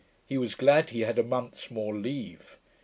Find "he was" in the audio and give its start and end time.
0.25-0.55